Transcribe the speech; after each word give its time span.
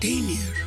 Daniel. 0.00 0.57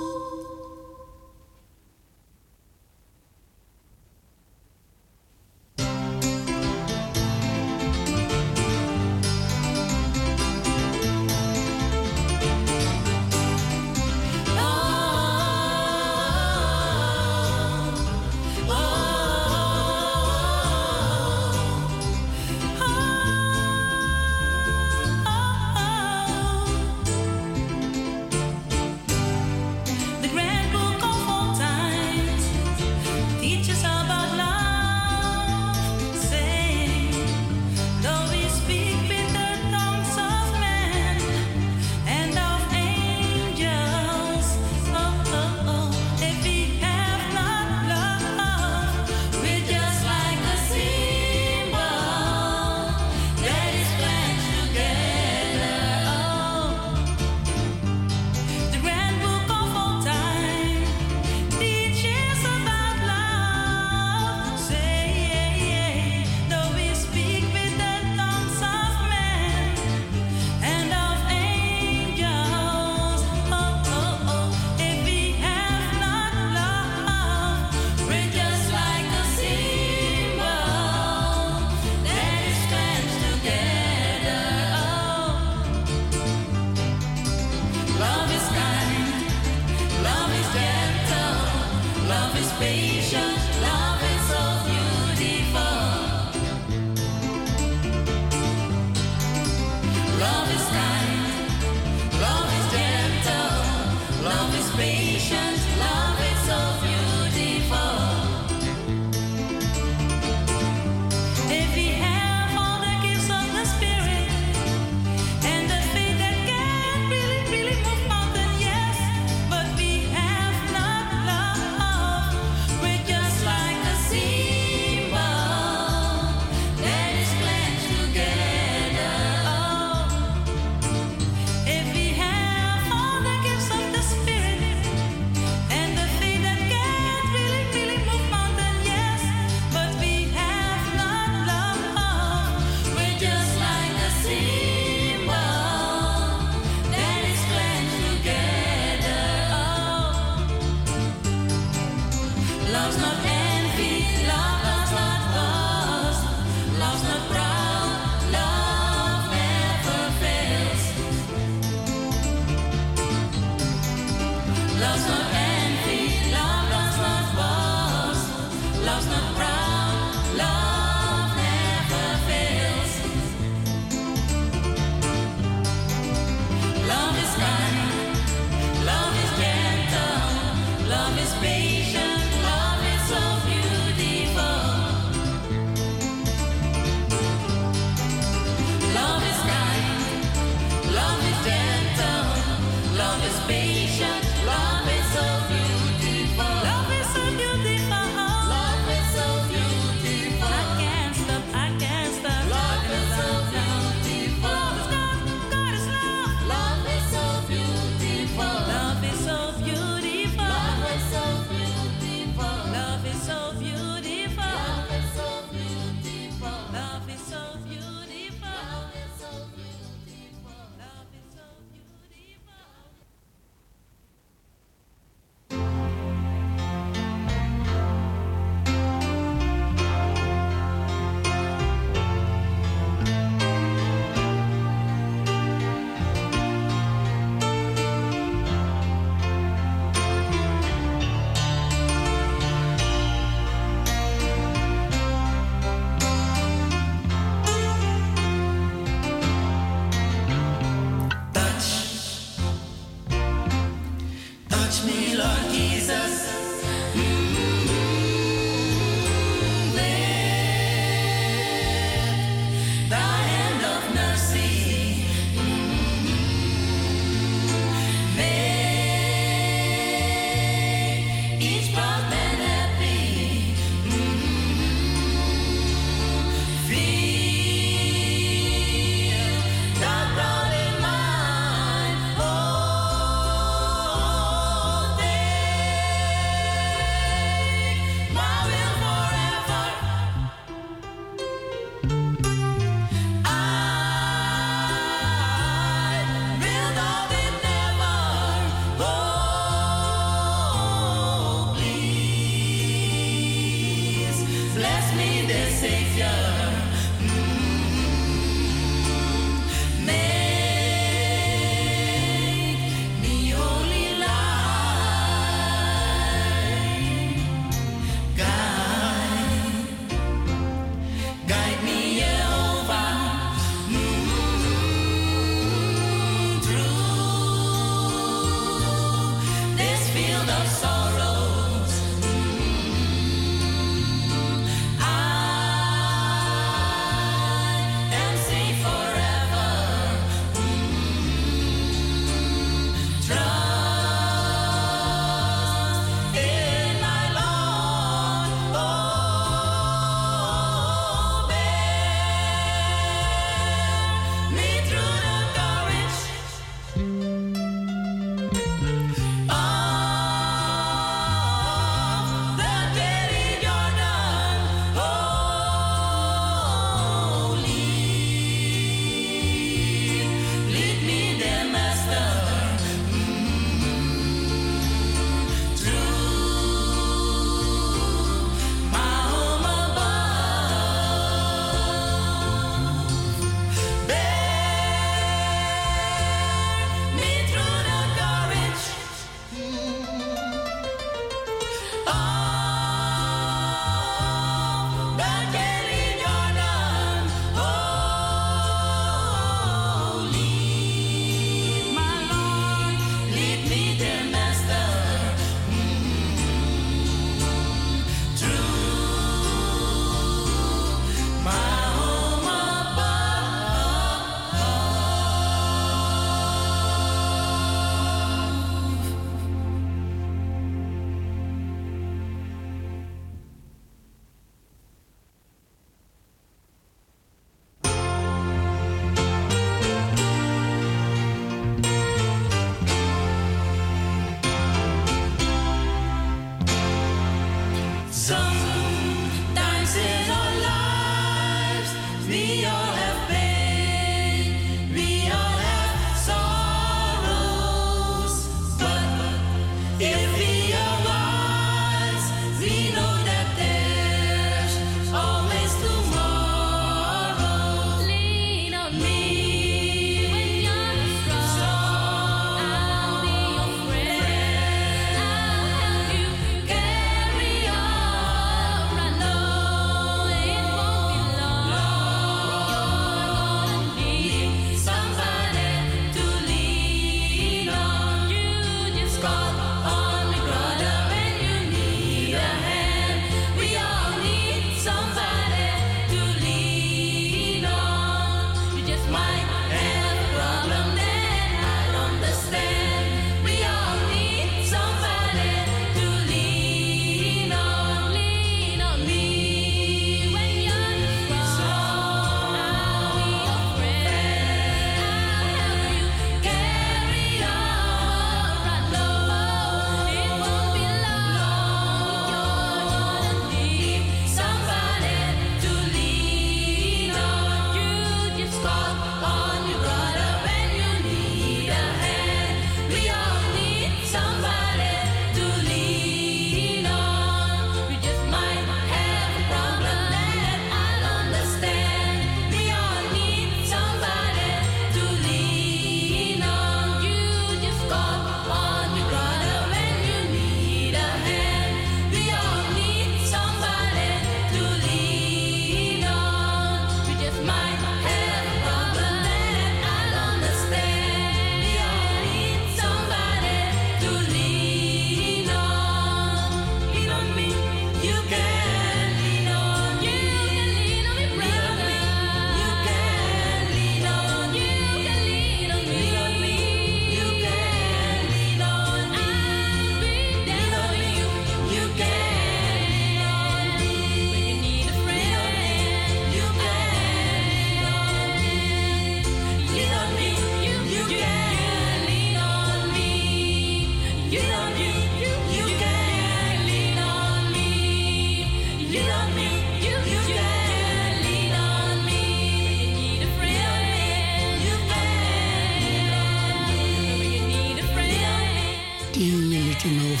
Tot 599.84 600.00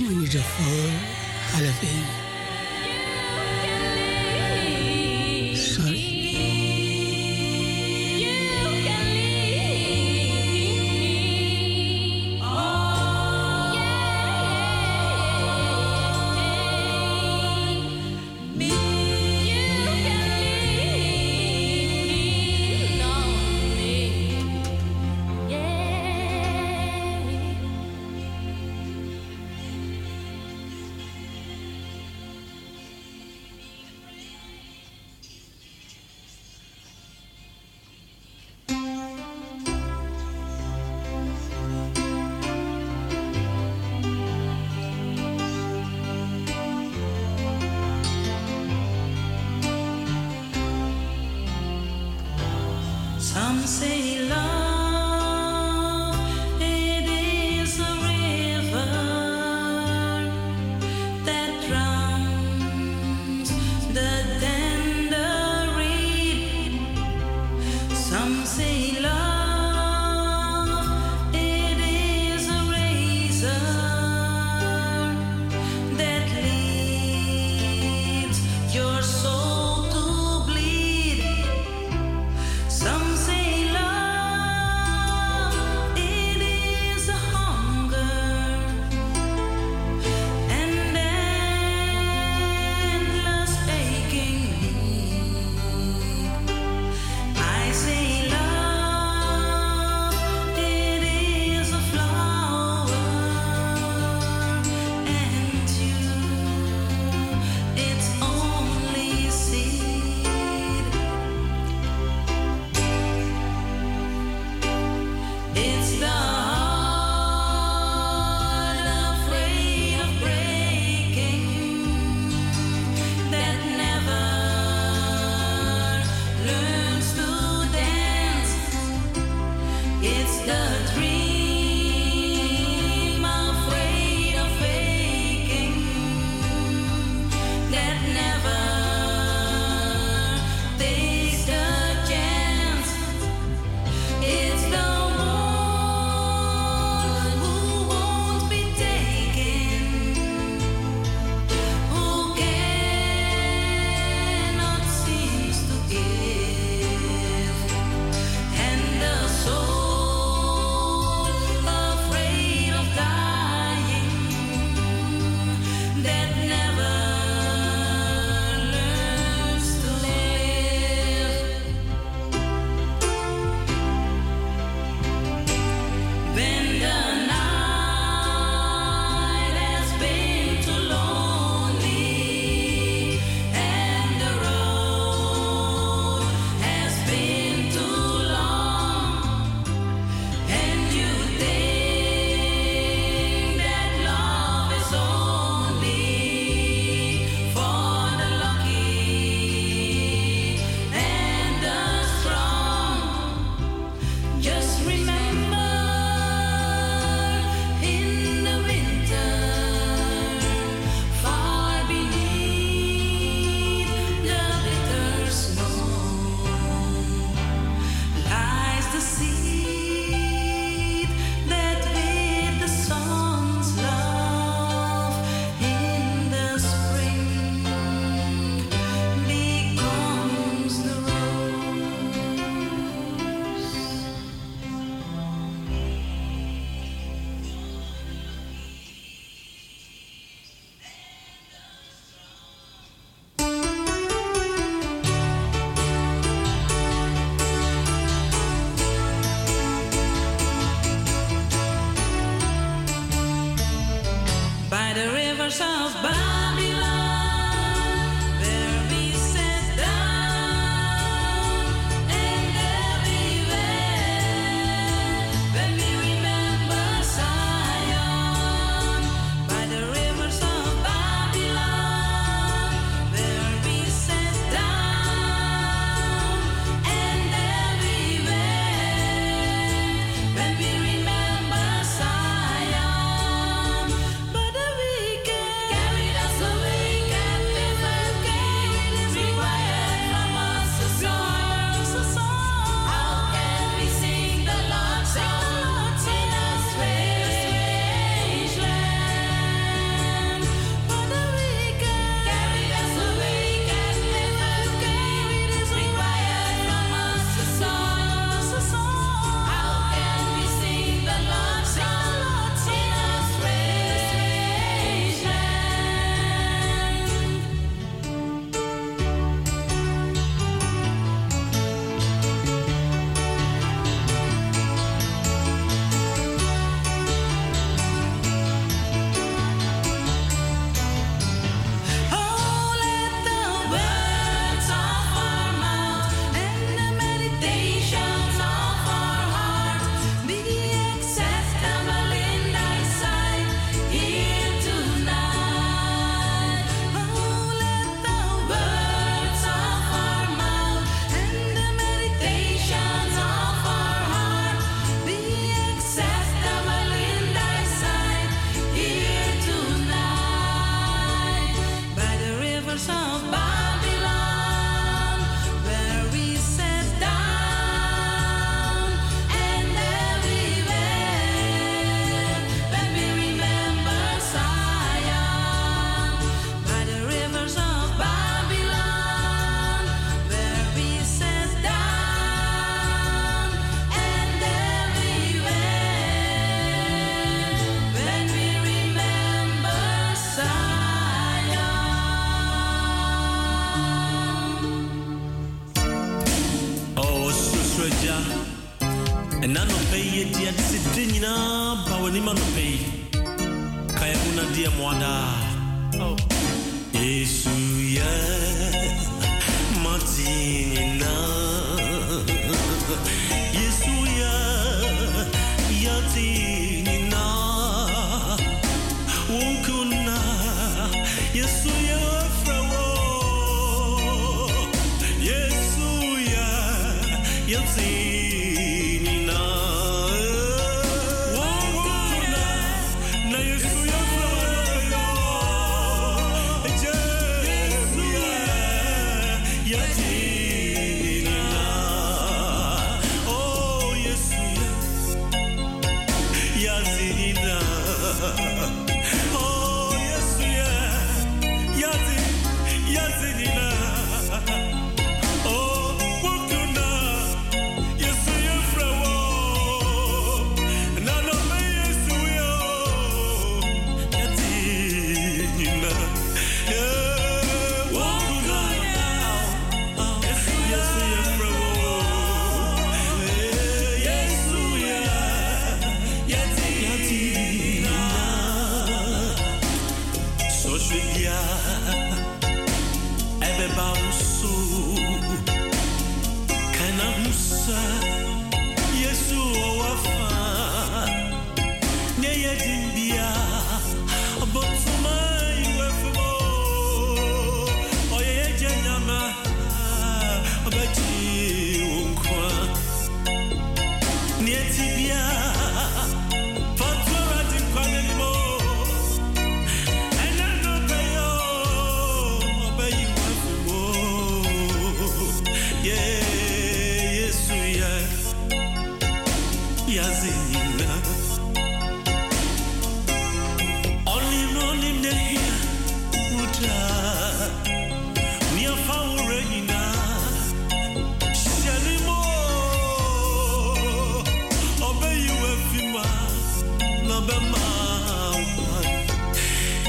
1 0.00 0.10
uur. 0.10 0.28
Some 1.52 1.72
say 1.80 1.96
love. 1.96 2.25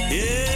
Yeah. 0.10 0.47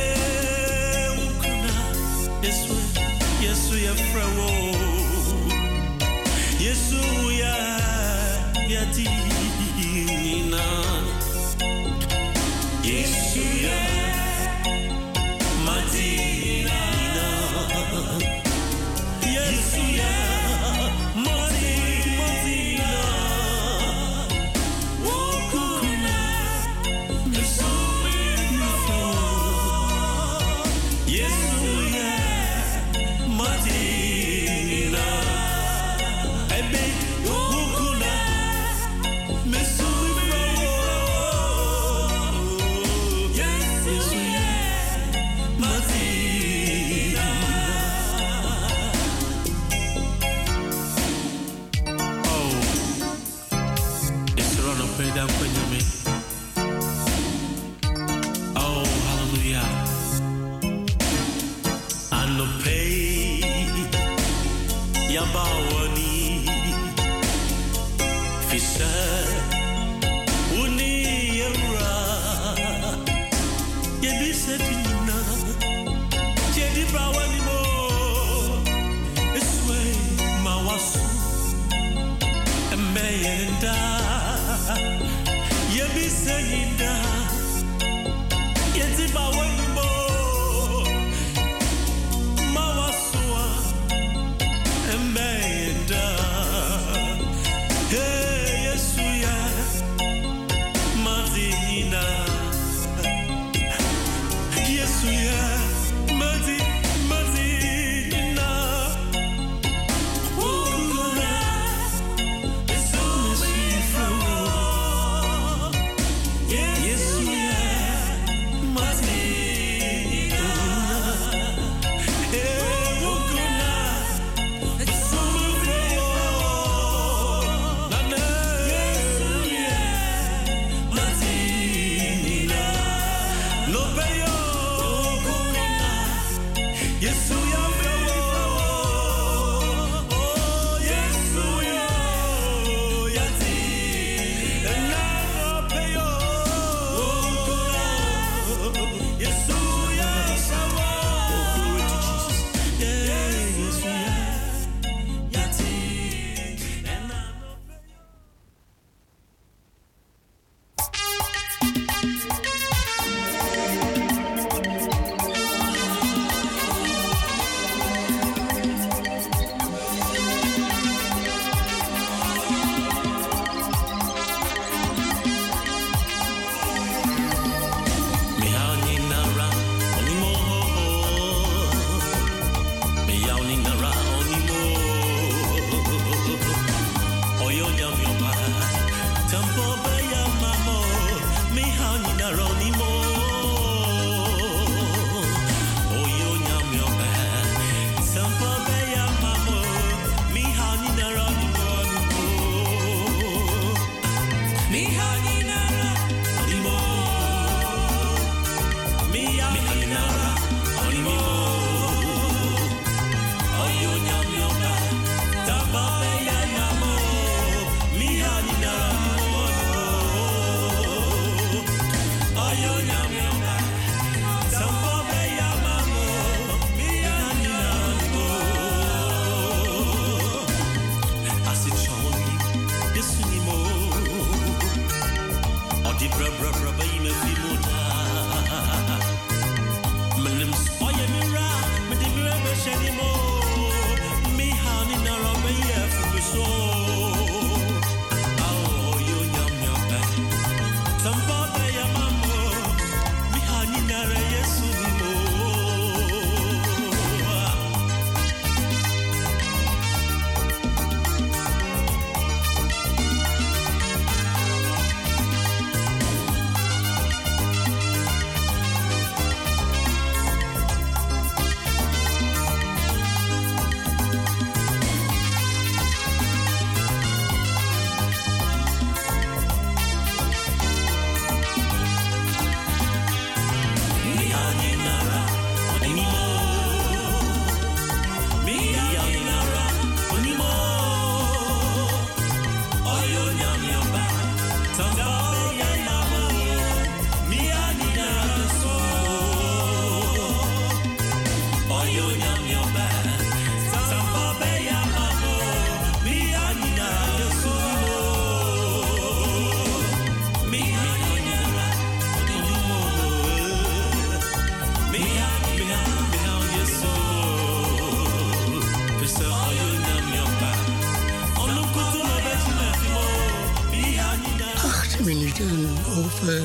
Acht 325.01 325.09
minuten 325.09 325.69
over 325.97 326.43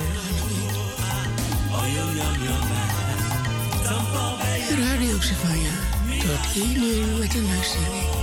Radio 4.78 5.20
Savannah. 5.20 5.78
Tot 6.20 6.62
1 6.62 6.76
uur 6.76 7.18
met 7.18 7.34
een 7.34 7.48
uitzending. 7.48 8.16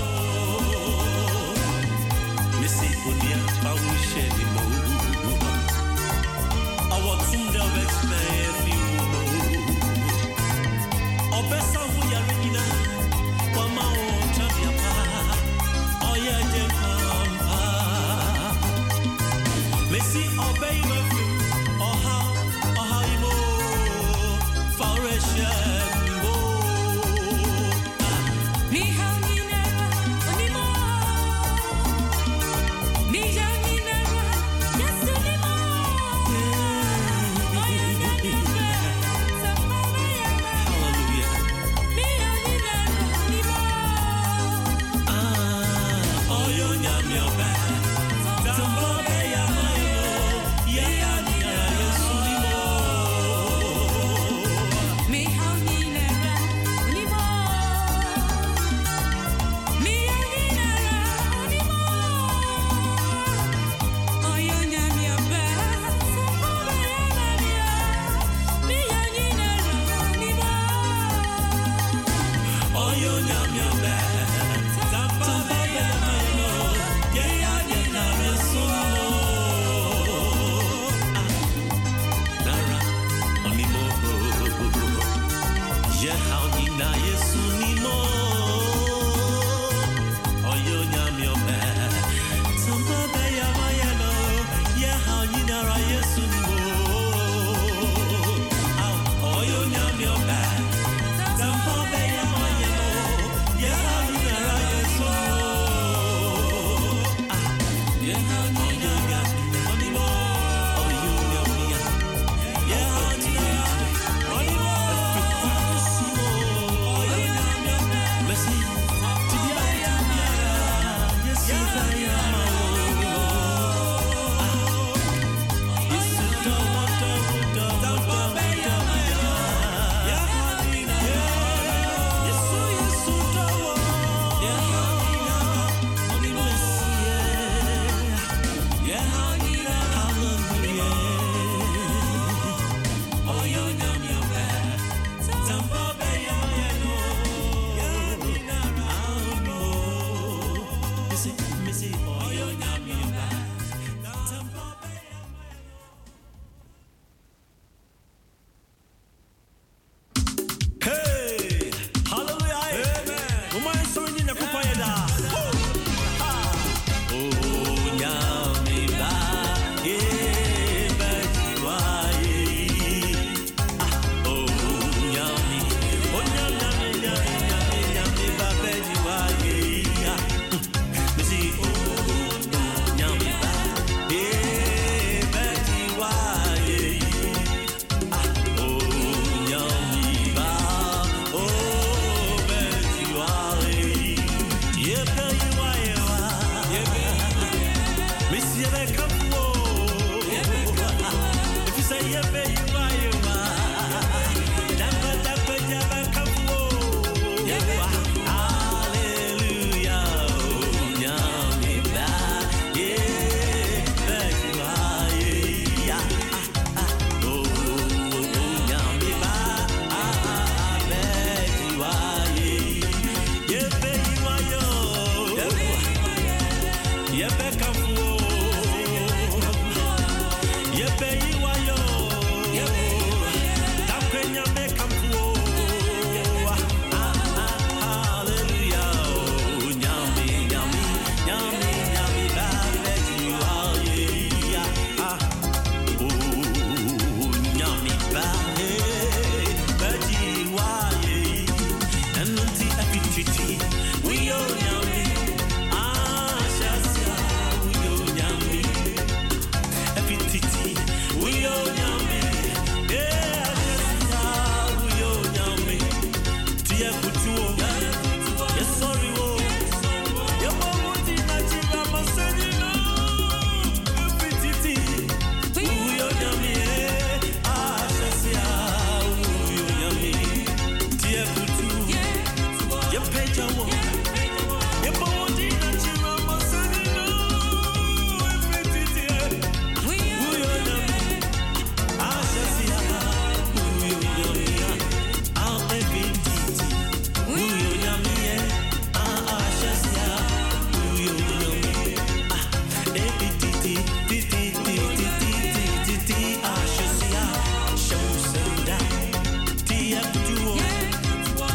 Sarah, 95.63 96.32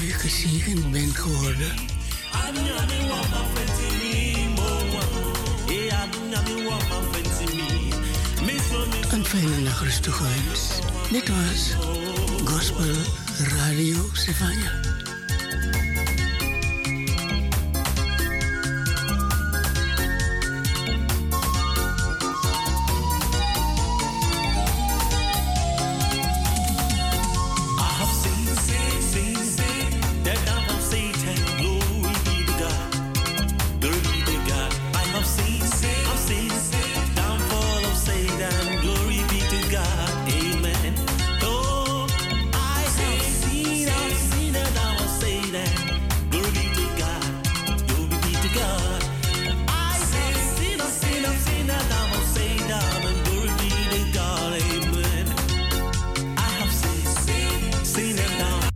wirklich 0.00 0.20
gezien 0.20 0.90
bent 0.90 1.16
geworden. 1.16 1.72
Een 9.10 9.24
fijne 9.24 9.56
nachtrust 9.56 10.02
toegewenst. 10.02 10.78
Dit 11.10 11.28
was 11.28 11.76
Gospel 12.44 12.94
Radio 13.38 14.10
Savannah. 14.12 14.93